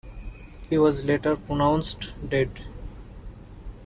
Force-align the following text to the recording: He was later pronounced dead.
He 0.67 0.79
was 0.79 1.05
later 1.05 1.35
pronounced 1.35 2.15
dead. 2.27 2.61